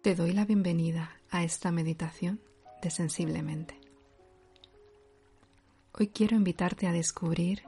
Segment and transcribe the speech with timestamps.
[0.00, 2.40] te doy la bienvenida a esta meditación
[2.80, 3.78] de Sensiblemente.
[5.92, 7.64] Hoy quiero invitarte a descubrir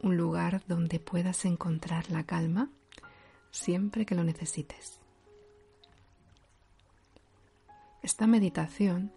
[0.00, 2.70] un lugar donde puedas encontrar la calma
[3.50, 5.00] siempre que lo necesites.
[8.04, 9.10] Esta meditación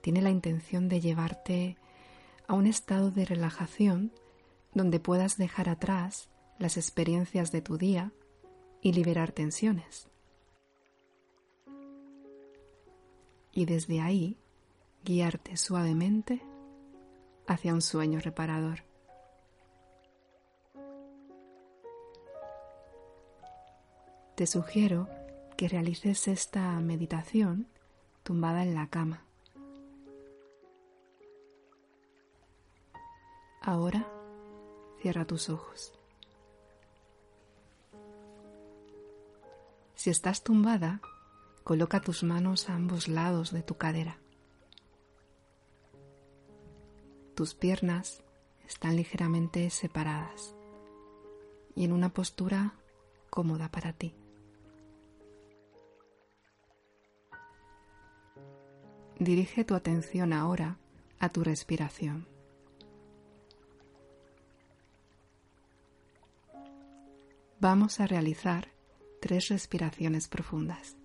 [0.00, 1.76] tiene la intención de llevarte
[2.48, 4.12] a un estado de relajación
[4.72, 8.12] donde puedas dejar atrás las experiencias de tu día
[8.82, 10.08] y liberar tensiones.
[13.52, 14.36] Y desde ahí
[15.04, 16.42] guiarte suavemente
[17.46, 18.84] hacia un sueño reparador.
[24.34, 25.08] Te sugiero
[25.56, 27.68] que realices esta meditación
[28.22, 29.24] tumbada en la cama.
[33.60, 34.08] Ahora
[35.00, 36.01] cierra tus ojos.
[40.02, 41.00] Si estás tumbada,
[41.62, 44.18] coloca tus manos a ambos lados de tu cadera.
[47.36, 48.24] Tus piernas
[48.66, 50.56] están ligeramente separadas
[51.76, 52.74] y en una postura
[53.30, 54.12] cómoda para ti.
[59.20, 60.78] Dirige tu atención ahora
[61.20, 62.26] a tu respiración.
[67.60, 68.81] Vamos a realizar
[69.22, 70.96] tres respiraciones profundas,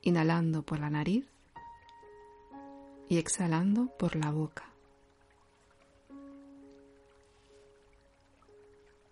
[0.00, 1.26] inhalando por la nariz
[3.10, 4.64] y exhalando por la boca.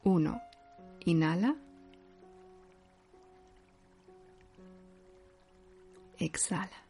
[0.04, 0.40] Uno,
[1.00, 1.54] inhala,
[6.16, 6.82] exhala.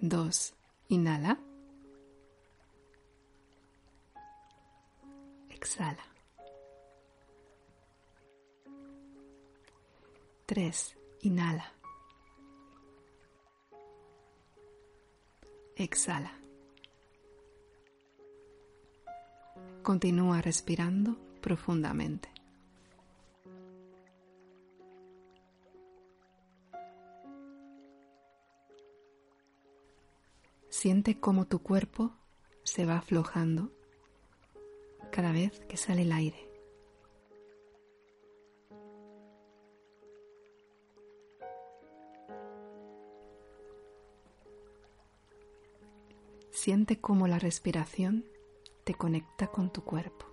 [0.00, 0.54] Dos,
[0.88, 1.40] inhala,
[5.50, 6.11] exhala.
[10.46, 10.96] 3.
[11.22, 11.72] Inhala.
[15.76, 16.32] Exhala.
[19.82, 22.28] Continúa respirando profundamente.
[30.68, 32.12] Siente cómo tu cuerpo
[32.64, 33.70] se va aflojando
[35.12, 36.51] cada vez que sale el aire.
[46.62, 48.24] Siente cómo la respiración
[48.84, 50.26] te conecta con tu cuerpo.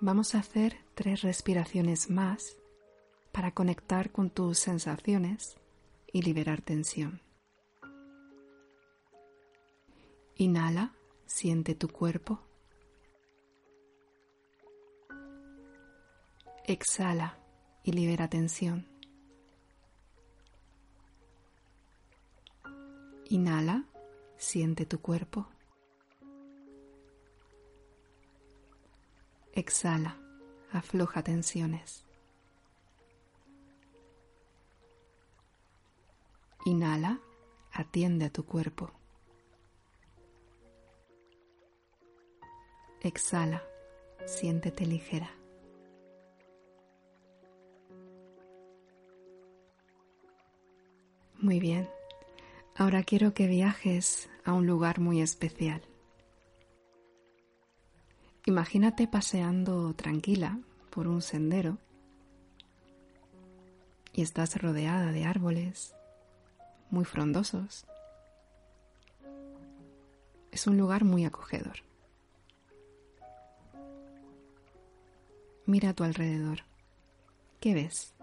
[0.00, 2.56] Vamos a hacer tres respiraciones más
[3.32, 5.56] para conectar con tus sensaciones
[6.12, 7.20] y liberar tensión.
[10.36, 10.94] Inhala,
[11.26, 12.38] siente tu cuerpo.
[16.64, 17.40] Exhala
[17.82, 18.93] y libera tensión.
[23.30, 23.84] Inhala,
[24.36, 25.46] siente tu cuerpo.
[29.52, 30.16] Exhala,
[30.72, 32.04] afloja tensiones.
[36.66, 37.20] Inhala,
[37.72, 38.90] atiende a tu cuerpo.
[43.00, 43.62] Exhala,
[44.26, 45.30] siéntete ligera.
[51.40, 51.88] Muy bien.
[52.76, 55.82] Ahora quiero que viajes a un lugar muy especial.
[58.46, 60.58] Imagínate paseando tranquila
[60.90, 61.78] por un sendero
[64.12, 65.94] y estás rodeada de árboles
[66.90, 67.86] muy frondosos.
[70.50, 71.76] Es un lugar muy acogedor.
[75.66, 76.60] Mira a tu alrededor.
[77.60, 78.13] ¿Qué ves?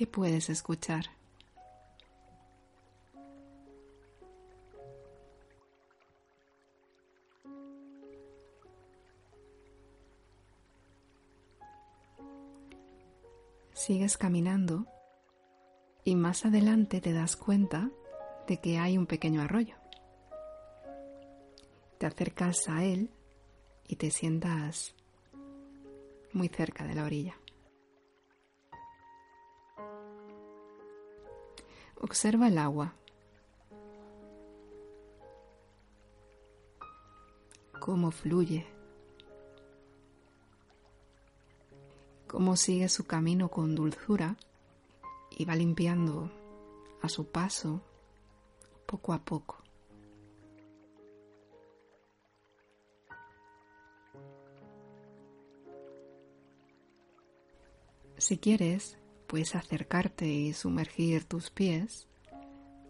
[0.00, 1.04] que puedes escuchar.
[13.74, 14.86] Sigues caminando
[16.02, 17.90] y más adelante te das cuenta
[18.48, 19.74] de que hay un pequeño arroyo.
[21.98, 23.10] Te acercas a él
[23.86, 24.94] y te sientas
[26.32, 27.36] muy cerca de la orilla.
[32.00, 32.94] Observa el agua.
[37.78, 38.66] Cómo fluye.
[42.26, 44.36] Cómo sigue su camino con dulzura
[45.30, 46.30] y va limpiando
[47.02, 47.82] a su paso
[48.86, 49.56] poco a poco.
[58.16, 58.99] Si quieres,
[59.30, 62.08] puedes acercarte y sumergir tus pies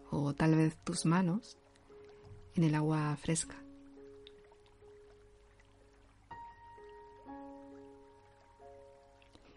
[0.09, 1.59] o tal vez tus manos
[2.55, 3.63] en el agua fresca.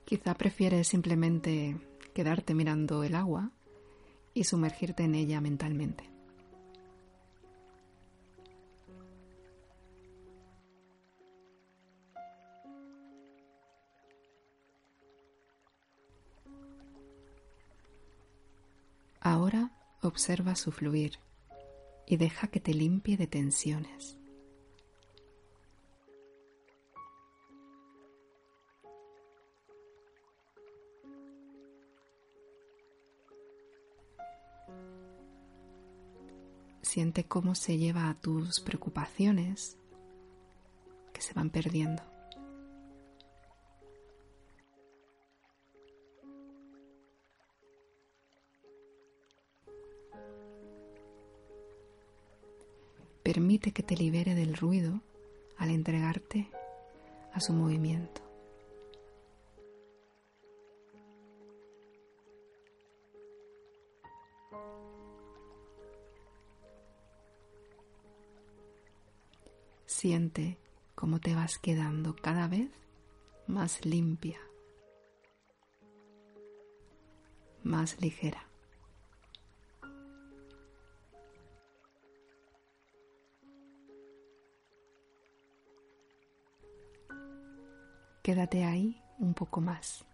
[0.05, 1.75] Quizá prefieres simplemente
[2.13, 3.51] quedarte mirando el agua
[4.35, 6.14] y sumergirte en ella mentalmente.
[19.27, 19.71] Ahora
[20.03, 21.19] observa su fluir
[22.07, 24.19] y deja que te limpie de tensiones.
[36.83, 39.79] Siente cómo se lleva a tus preocupaciones
[41.15, 42.14] que se van perdiendo.
[53.35, 55.01] Permite que te libere del ruido
[55.57, 56.49] al entregarte
[57.33, 58.23] a su movimiento.
[69.85, 70.57] Siente
[70.95, 72.71] cómo te vas quedando cada vez
[73.49, 74.39] más limpia,
[77.65, 78.54] más ligera.
[88.25, 90.07] Quédate ahí un poco más.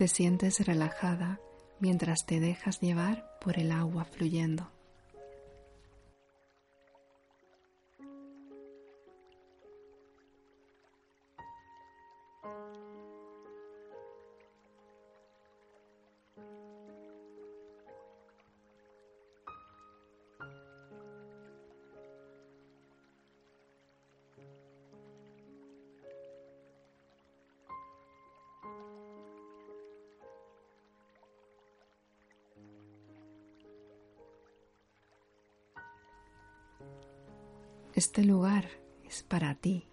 [0.00, 1.40] Te sientes relajada
[1.78, 4.72] mientras te dejas llevar por el agua fluyendo.
[38.00, 38.64] Este lugar
[39.04, 39.86] es para ti.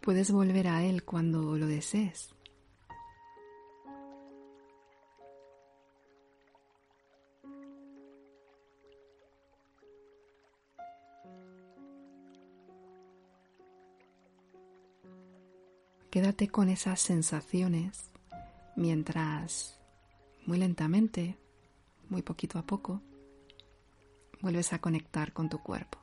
[0.00, 2.34] Puedes volver a él cuando lo desees.
[16.10, 18.13] Quédate con esas sensaciones
[18.76, 19.78] mientras
[20.46, 21.36] muy lentamente,
[22.08, 23.00] muy poquito a poco,
[24.40, 25.98] vuelves a conectar con tu cuerpo.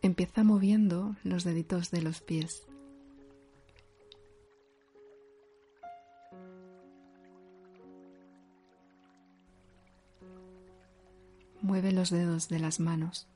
[0.00, 2.66] Empieza moviendo los deditos de los pies.
[11.60, 13.28] Mueve los dedos de las manos.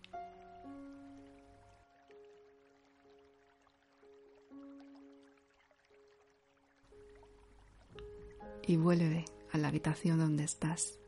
[8.76, 10.99] Vuelve a la habitación donde estás.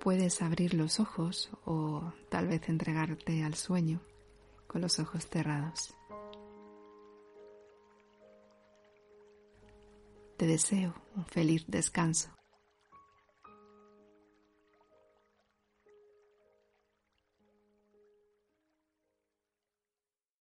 [0.00, 4.00] Puedes abrir los ojos o tal vez entregarte al sueño
[4.66, 5.94] con los ojos cerrados.
[10.36, 12.35] Te deseo un feliz descanso.